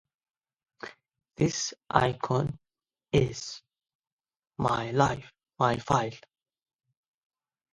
[1.35, 2.57] This icon
[3.13, 3.61] "is"
[4.57, 4.91] my
[5.77, 6.13] file.